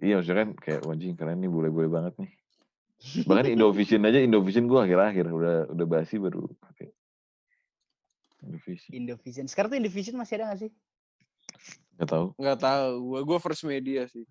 [0.00, 2.30] Iya maksudnya kan kayak wah, anjing keren nih boleh-boleh banget nih.
[3.24, 6.88] Bahkan Indovision aja Indovision gue akhir-akhir udah udah basi baru pakai
[8.44, 8.90] Indovision.
[8.96, 10.72] Indovision sekarang tuh Indovision masih ada nggak sih
[12.00, 12.26] Gak tahu.
[12.40, 12.88] Nggak tahu.
[13.12, 14.24] Gue gue first media sih.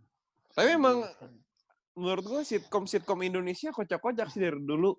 [0.57, 1.05] Tapi emang
[1.93, 4.97] menurut gue sitcom sitcom Indonesia kocak-kocak sih dari dulu.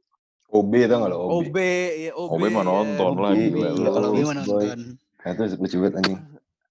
[0.50, 1.50] OB tau gak lo OB?
[1.50, 1.56] OB,
[1.98, 2.30] ya OB.
[2.30, 2.70] OB mah ya.
[2.70, 4.26] nonton lah OB, iya, kalau gue boy.
[4.26, 4.78] mau nonton
[5.20, 6.18] itu lucu banget anjing.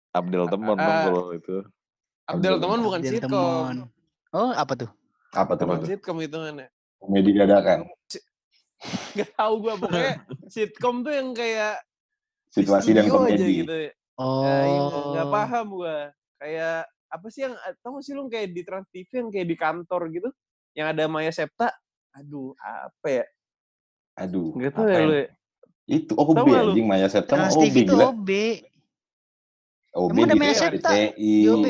[0.10, 1.04] Abdel teman dong Ah.
[1.08, 1.56] kalau itu.
[2.30, 3.32] Abdel teman bukan Abdel sitcom.
[3.32, 3.76] Temon.
[4.32, 4.90] oh apa tuh
[5.32, 5.66] Apa tuh?
[5.66, 6.68] Bukan sitcom hitungannya.
[6.98, 7.86] Komedi dadakan.
[9.18, 10.14] Gak tahu gue pokoknya
[10.48, 11.82] sitcom tuh yang kayak
[12.50, 13.62] Situasi dan komedi.
[13.62, 13.74] gitu.
[13.74, 13.92] ya.
[14.16, 15.98] oh Nah, iya, nggak paham gue.
[16.36, 16.78] Kayak
[17.10, 20.02] apa sih yang tau gak sih lu kayak di Trans TV yang kayak di kantor
[20.10, 20.30] gitu,
[20.74, 21.70] yang ada Maya Septa.
[22.12, 23.26] Aduh, apa ya?
[24.18, 24.54] Aduh.
[24.56, 25.16] Gak tau ya yang- lu.
[25.16, 25.28] ya.
[25.86, 26.54] Itu OB lu?
[26.70, 28.06] anjing Maya Septa Trans OB TV itu gila.
[28.08, 28.30] OB
[29.92, 30.54] OB Emang ada di Maya.
[30.56, 30.90] Septa?
[31.12, 31.66] Di OB.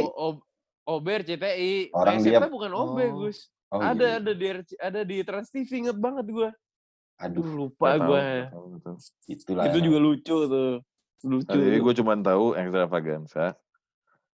[0.89, 1.93] Oh, O- OB RCTI.
[1.93, 3.09] Orang dia- bukan OB, Oh.
[3.21, 3.53] Gus.
[3.69, 4.17] Oh, ada iya.
[4.17, 6.49] ada di RC ada di Trans TV inget banget gue.
[7.19, 8.49] Aduh, lupa gue.
[9.27, 9.69] itulah.
[9.69, 10.81] Itu juga lucu tuh.
[11.21, 11.45] Lucu.
[11.45, 13.53] Nah, jadi gue cuma tahu extravaganza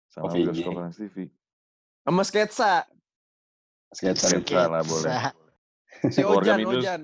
[0.08, 0.39] sama OVJ.
[0.48, 1.15] bioskop Trans TV.
[2.00, 2.74] Sama sketsa.
[3.91, 4.72] sketsa Sketsa.
[4.72, 5.12] lah, boleh.
[6.06, 6.76] Si Keluarga Ojan, minus.
[6.78, 7.02] Ojan.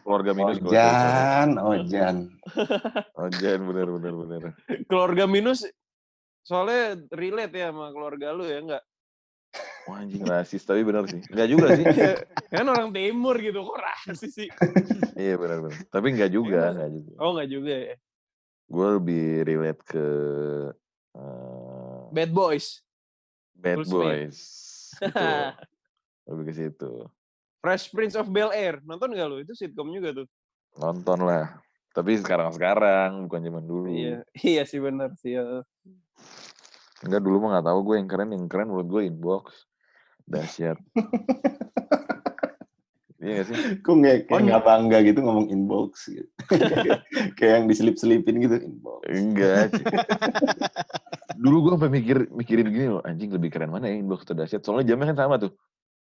[0.00, 0.70] Keluarga minus gua.
[0.70, 2.16] Ojan, Ojan.
[3.14, 4.42] Ojan bener bener bener.
[4.86, 5.66] Keluarga minus
[6.44, 8.84] soalnya relate ya sama keluarga lu ya enggak?
[9.88, 11.22] Wah anjing rasis tapi bener sih.
[11.32, 11.84] Enggak juga sih.
[12.52, 14.48] kan orang timur gitu kok rasis sih.
[15.18, 15.78] iya bener bener.
[15.90, 16.72] Tapi enggak juga, Iya.
[16.76, 17.12] enggak juga.
[17.18, 17.96] Oh enggak juga ya.
[18.70, 20.06] Gue lebih relate ke
[21.18, 22.66] eh, Bad Boys.
[23.58, 23.90] Bad Will.
[23.90, 24.38] Boys.
[24.94, 25.28] Gitu.
[26.30, 26.92] lebih ke situ.
[27.60, 28.80] Fresh Prince of Bel Air.
[28.86, 29.42] Nonton gak lu?
[29.42, 30.26] Itu sitcom juga tuh.
[30.80, 31.60] Nonton lah.
[31.90, 33.90] Tapi sekarang-sekarang bukan zaman dulu.
[33.90, 35.34] Iya, iya sih benar sih.
[35.34, 35.66] ya.
[37.00, 39.66] Enggak dulu mah nggak tahu gue yang keren, yang keren menurut gue inbox.
[40.30, 40.78] Dahsyat.
[43.20, 43.56] Iya gak sih?
[43.84, 46.24] Kok nggak kayak Oh, nggak bangga gitu ngomong inbox gitu.
[47.36, 49.04] kayak yang diselip-selipin gitu inbox.
[49.12, 49.76] Enggak.
[51.36, 54.64] Dulu gue sampai mikir mikirin gini loh, anjing lebih keren mana ya inbox atau dahsyat.
[54.64, 55.52] Soalnya jamnya kan sama tuh.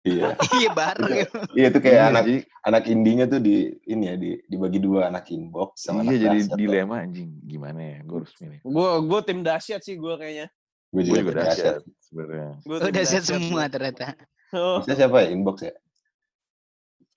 [0.07, 0.39] Iya.
[0.63, 1.27] Iya bareng ya.
[1.53, 5.11] Iya tuh kayak Iya, anak jadi, anak indinya tuh di ini ya di dibagi dua
[5.11, 7.31] anak inbox sama iya anak jadi dilema anjing.
[7.45, 7.99] Gimana ya?
[8.07, 8.59] Gue harus milih.
[8.63, 10.47] Gue gue tim dahsyat sih gue kayaknya.
[10.89, 11.75] Gue Gue juga, juga dahsyat.
[12.01, 12.49] sebenarnya.
[12.65, 14.07] Gua Oh, tim dahsyat semua ternyata.
[14.49, 14.81] Oh.
[14.81, 15.73] Maksudnya siapa ya inbox ya?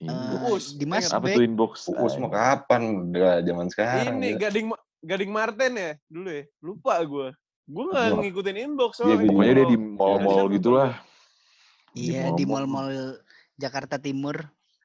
[0.02, 0.34] Inbox.
[0.34, 1.72] Eh, Uus, Dimas Apa tuh inbox?
[1.88, 2.82] Uus mau kapan?
[3.08, 4.18] Udah zaman sekarang.
[4.18, 4.36] Ini.
[4.36, 4.66] Gading
[5.02, 6.44] Gading Martin ya dulu ya.
[6.60, 7.28] Lupa gue.
[7.62, 9.16] Gue nggak ngikutin inbox Iya, soalnya.
[9.16, 10.92] gua Pokoknya dia di mall-mall dahsyat gitu lupa lah.
[11.92, 13.20] Iya di mall-mall
[13.56, 14.40] Jakarta Timur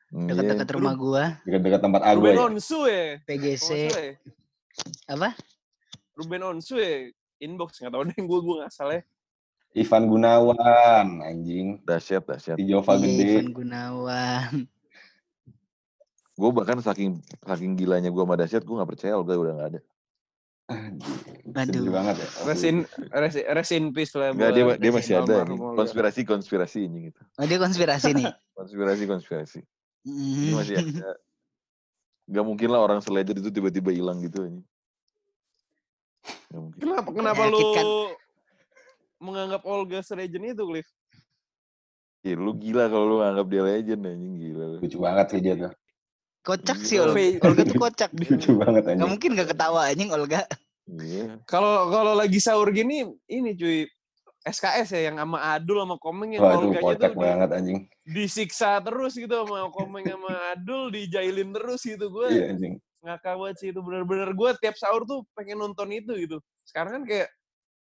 [0.08, 0.32] Iya.
[0.32, 2.12] dekat-dekat rumah gua Dekat-dekat tempat gua.
[2.12, 2.44] Ago Ruben ya.
[2.48, 3.06] Onsu ya.
[3.28, 4.12] PGC ya.
[5.12, 5.36] apa?
[6.16, 7.12] Ruben Onsu ya.
[7.38, 8.98] Inbox nggak tahu deh gue gue nggak salah.
[8.98, 9.04] ya.
[9.78, 11.84] Ivan Gunawan, anjing.
[11.86, 12.58] Dahsyat, dahsyat.
[12.58, 13.26] Di Jova Iya, gede.
[13.30, 14.54] Ivan Gunawan.
[16.34, 19.80] Gue bahkan saking saking gilanya gue sama dahsyat, gue gak percaya Olga udah gak ada.
[20.68, 21.96] Sedih Aduh.
[21.96, 22.28] banget ya.
[22.44, 22.78] Rest in,
[23.10, 24.36] rest, rest in peace lah.
[24.36, 25.48] Enggak, dia, dia masih ada.
[25.48, 27.22] Konspirasi-konspirasi anjing itu.
[27.40, 28.28] Oh, dia konspirasi nih.
[28.60, 29.60] Konspirasi-konspirasi.
[29.64, 29.72] Dia
[30.08, 30.56] Hmm.
[30.60, 31.16] masih ada.
[32.28, 34.68] Gak mungkin lah orang seledger itu tiba-tiba hilang gitu anjing.
[36.52, 36.80] Gak mungkin.
[36.84, 37.64] Kenapa kenapa lu
[39.18, 40.88] menganggap Olga selegend itu, Cliff?
[42.22, 44.78] Ya, lu gila kalau lu nganggap dia legend anjing gila lu.
[44.84, 45.72] Lucu banget sih dia tuh.
[46.48, 47.04] Kocak sih Iya.
[47.04, 47.22] Olga.
[47.44, 48.10] Olga tuh kocak.
[48.32, 49.04] Lucu banget Gak anjing.
[49.06, 50.42] mungkin gak ketawa anjing Olga.
[50.88, 51.44] Iya.
[51.44, 53.84] Kalau kalau lagi sahur gini, ini cuy
[54.42, 57.80] SKS ya yang sama Adul sama Komeng yang Olganya kocak tuh di- banget anjing.
[58.02, 62.80] disiksa terus gitu sama Komeng sama Adul dijailin terus gitu gue Iya anjing.
[62.98, 67.04] ngakak banget sih itu bener-bener gue tiap sahur tuh pengen nonton itu gitu sekarang kan
[67.06, 67.28] kayak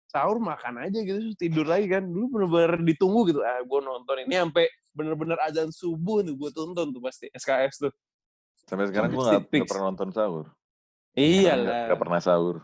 [0.08, 4.18] sahur makan aja gitu terus tidur lagi kan dulu bener-bener ditunggu gitu ah gue nonton
[4.20, 7.94] ini sampai bener-bener azan subuh tuh gue tonton tuh pasti SKS tuh
[8.68, 10.46] Sampai sekarang gue gak, pernah nonton sahur.
[11.14, 12.56] iya Gak, lah gak pernah sahur.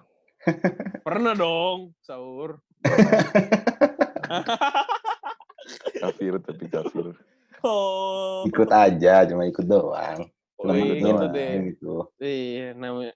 [1.08, 2.60] pernah dong sahur
[5.96, 7.16] Kafir tapi kafir.
[7.64, 10.28] oh Ikut aja, cuma ikut doang.
[10.60, 11.56] Oh, Cuma iya, ikut gitu doang, deh.
[11.72, 11.94] gitu.
[12.20, 13.14] iya namanya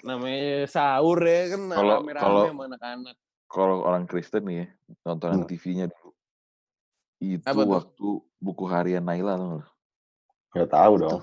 [0.00, 3.14] namanya sahur ya kan Kalau- kalau- sama anak-anak
[3.48, 4.66] Kalau orang Kristen nih ya,
[5.00, 5.48] tontonan Hmm.
[5.48, 6.12] TV-nya dulu.
[7.18, 7.72] Itu Apa tuh?
[7.72, 9.66] waktu buku harian Naila tau gak?
[10.52, 11.20] Gak tahu dong.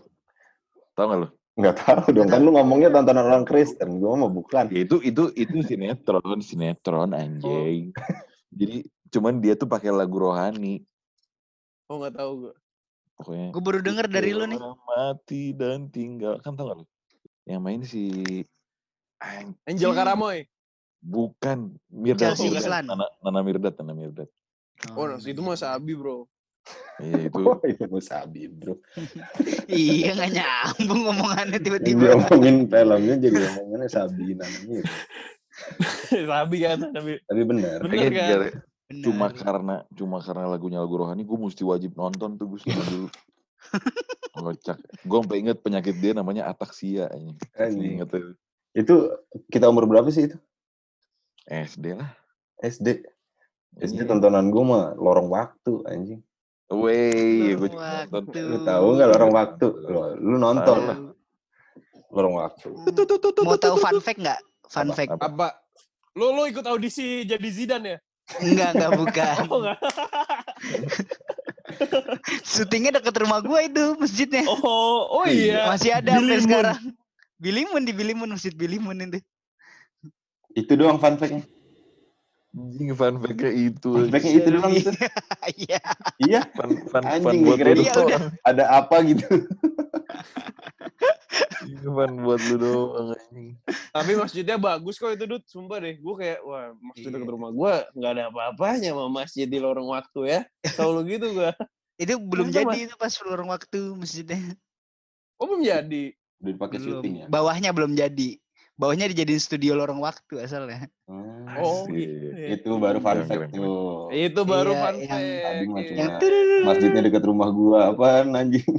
[0.95, 1.29] Tau gak lu?
[1.55, 2.27] Gak tahu dong.
[2.27, 3.99] Kan lu ngomongnya tontonan orang Kristen.
[3.99, 4.71] Gue mah bukan.
[4.71, 7.91] Ya itu itu itu sinetron, sinetron anjing.
[8.59, 10.83] Jadi cuman dia tuh pakai lagu rohani.
[11.85, 12.53] oh nggak tahu gue
[13.15, 14.59] Pokoknya Gue baru denger dari lu nih.
[14.59, 16.39] Mati dan tinggal.
[16.43, 16.85] Kan tau gak lu?
[17.47, 18.03] Yang main si
[19.23, 19.55] Anjing.
[19.67, 20.43] Angel Karamoy
[20.99, 21.77] Bukan.
[21.87, 22.33] Mirdad.
[22.33, 22.59] Chelsea bukan.
[22.59, 22.83] Islan.
[22.89, 24.29] Nana, Nana Mirdad, Nana Mirdad.
[24.91, 26.27] oh nah, itu mah Sabi bro
[26.97, 27.39] Iya itu.
[27.45, 28.79] Oh, itu Musabi bro.
[29.67, 31.99] iya gak nyambung ngomongannya tiba-tiba.
[32.01, 34.83] dia ngomongin filmnya jadi ngomongannya Sabi namanya.
[36.29, 37.77] Sabi kan tapi Tapi benar.
[37.81, 38.29] Kayaknya kan?
[38.85, 39.01] Benar.
[39.01, 43.09] cuma karena cuma karena lagunya lagu rohani gue mesti wajib nonton tuh gue dulu
[44.37, 47.97] kocak gue sampai inget penyakit dia namanya ataksia Anjing.
[47.97, 48.37] inget tuh
[48.71, 49.09] Itu
[49.49, 50.37] kita umur berapa sih itu?
[51.49, 52.13] SD lah
[52.61, 53.01] SD.
[53.75, 54.07] SD Iya.
[54.07, 56.21] tontonan gue mah lorong waktu anjing.
[56.65, 58.25] Wey, gue juga nonton.
[58.25, 58.39] waktu.
[58.41, 59.67] Lu tahu nggak lorong waktu?
[59.85, 60.97] Lu, lu nonton lah
[62.09, 62.67] lorong waktu.
[63.43, 64.39] Mau tahu fun fact nggak?
[64.65, 65.09] Fun Apa- fact.
[65.11, 65.25] apa?
[65.25, 65.47] apa
[66.15, 67.99] lo lo ikut audisi jadi Zidane ya
[68.39, 69.35] Enggak, enggak bukan.
[69.45, 69.77] oh enggak
[72.47, 74.47] Syutingnya deket rumah gua itu masjidnya.
[74.47, 76.79] oh oh iya Masih ada sampai sekarang.
[77.35, 79.19] Bilimun di Bilimun, masjid Bilimun itu.
[80.55, 81.43] Itu doang fun fact-nya.
[82.55, 83.89] Anjing fun fact-nya itu.
[83.91, 84.89] Fun fact-nya itu doang gitu.
[85.57, 85.79] Iya.
[86.17, 88.23] Iya, Fun, fun, fun Anjing, buat lu doang.
[88.41, 89.27] ada apa gitu.
[91.85, 93.49] Fun buat lu doang anjing.
[93.91, 97.15] tapi masjidnya bagus kok itu Dut sumpah deh gue kayak wah masjid Iya.
[97.15, 101.51] dekat rumah gue nggak ada apa-apanya sama masjid di lorong waktu ya selalu gitu gue
[101.97, 104.39] Itu belum jadi itu pas lorong waktu masjidnya.
[105.35, 106.67] oh belum jadi Belum.
[106.69, 107.25] syuting ya.
[107.25, 108.35] Bawahnya belum jadi.
[108.75, 110.91] Bawahnya dijadiin studio lorong waktu asalnya.
[111.07, 111.47] Hmm.
[111.55, 111.95] oh Asik.
[111.95, 112.47] gitu ya.
[112.53, 114.11] Itu baru fun fact tuh.
[114.11, 115.95] itu baru Iya, fun yang- fact iya.
[115.95, 116.11] Yang.
[116.65, 118.65] Masjidnya dekat rumah gua apaan anjing?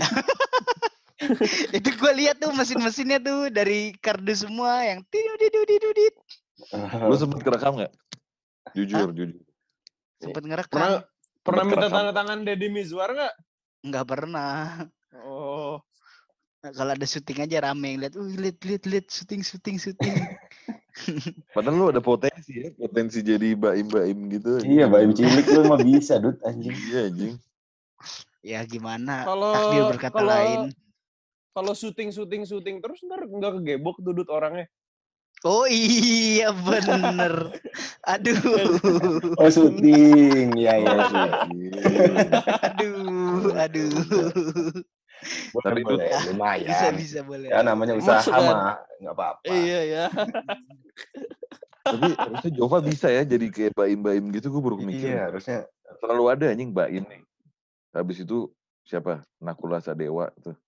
[1.73, 6.15] itu gue lihat tuh mesin-mesinnya tuh dari kardus semua yang tidudidudidudit.
[7.03, 7.93] Lu sempet kerekam gak?
[8.77, 9.41] Jujur, jujur.
[10.21, 10.77] Sempet ngerekam.
[10.77, 10.93] pernah
[11.41, 13.35] pernah minta tanda tangan Deddy Mizwar nggak
[13.87, 14.85] Nggak pernah.
[15.25, 15.56] oh
[16.75, 20.15] Kalau ada syuting aja rame yang lihat, uh lihat lihat lihat syuting syuting syuting.
[21.55, 24.59] Padahal lu ada potensi ya, potensi jadi baim-baim gitu.
[24.59, 24.73] anjing.
[24.81, 26.73] Iya, bayi cilik lu mah bisa, Dut, anjing.
[26.73, 27.35] Iya anjing.
[28.47, 29.27] Ya gimana?
[29.27, 30.61] Kalau Takdir berkata kalau lain.
[31.57, 34.69] kalau syuting syuting syuting terus ntar nggak kegebok dudut orangnya.
[35.45, 37.53] Oh iya bener.
[38.13, 38.41] Aduh.
[39.41, 40.97] Oh syuting, ya ya.
[42.65, 43.53] aduh.
[43.53, 43.93] Aduh.
[45.51, 46.69] Boleh, Tapi itu- boleh, lumayan.
[46.69, 47.49] Bisa bisa boleh.
[47.49, 48.43] Ya namanya usaha Masuk kan?
[48.45, 49.43] mah nggak apa-apa.
[49.47, 50.05] Iya ya.
[51.87, 55.07] Tapi harusnya Jova bisa ya jadi kayak baim-baim gitu gue baru mikir.
[55.07, 55.59] Iya harusnya.
[55.97, 57.23] Selalu ada anjing baim nih.
[57.95, 58.51] Habis itu
[58.83, 59.23] siapa?
[59.39, 60.59] Nakula Sadewa tuh.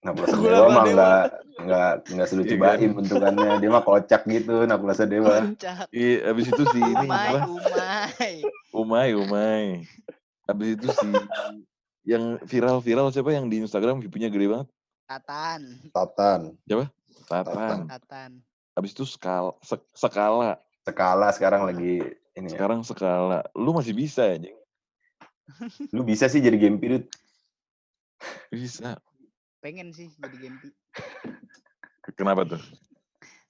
[0.00, 0.94] Nakula Nakula Dewa mah Dewa.
[0.94, 1.26] nggak
[1.60, 2.70] nggak nggak selucu Iya kan?
[2.78, 3.50] Baim bentukannya.
[3.58, 5.34] Dia mah kocak gitu Nakula Dewa.
[5.44, 5.86] Kocak.
[5.90, 7.38] Iya, habis itu si ini Umay, apa?
[7.44, 8.34] umay.
[8.72, 9.64] Umay, Umay.
[10.46, 11.08] Habis itu si
[12.02, 14.68] yang viral-viral siapa yang di Instagram view-nya gede banget?
[15.04, 15.60] Tatan.
[15.90, 16.40] Tatan.
[17.26, 17.78] Tatan.
[17.86, 18.30] Tatan.
[18.72, 20.56] Habis itu skala, sek- skala.
[20.86, 22.00] Skala sekarang lagi
[22.34, 22.56] ini ya.
[22.56, 23.44] Sekarang skala.
[23.52, 24.56] Lu masih bisa anjing.
[25.94, 27.04] Lu bisa sih jadi game period.
[28.48, 28.96] Bisa.
[29.60, 30.72] Pengen sih jadi Gempi.
[32.18, 32.62] Kenapa tuh?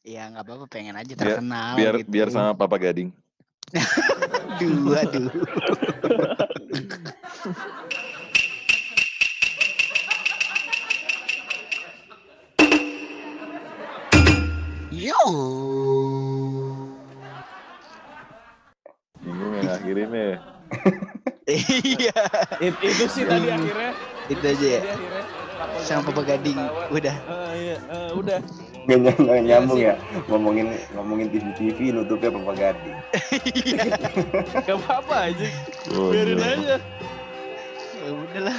[0.03, 2.09] Ya nggak apa-apa pengen aja Biar- terkenal Biar gitu.
[2.09, 3.13] biar sama Papa Gading.
[4.61, 5.31] Aduh, aduh.
[19.21, 20.23] Bingung ya akhirinnya.
[20.23, 20.39] ya.
[21.51, 22.15] Iya,
[22.63, 23.91] It- itu sih tadi akhirnya.
[24.31, 24.81] itu aja ya.
[24.87, 25.23] Akhirnya.
[25.83, 26.55] Sama Papa Gading.
[26.95, 27.15] Udah.
[27.27, 28.39] Ah, iya, ah, udah.
[28.87, 29.95] Nggak ny- nggak nyambung ya.
[30.31, 32.97] Ngomongin ngomongin TV TV nutupnya Papa Gading.
[34.63, 35.49] Gak apa-apa aja.
[35.91, 36.55] Oh, Biarin iya.
[36.55, 36.77] aja.
[37.99, 38.59] Ya udahlah.